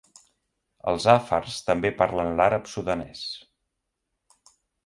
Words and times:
Els 0.91 1.05
àfars 1.13 1.59
també 1.69 1.93
parlen 2.01 2.33
l'àrab 2.39 2.73
sudanès. 2.75 3.23